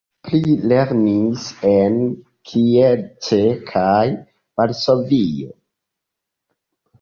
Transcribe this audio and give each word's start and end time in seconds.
Plu 0.27 0.53
lernis 0.69 1.43
en 1.71 1.99
Kielce 2.51 3.37
kaj 3.73 4.09
Varsovio. 4.63 5.53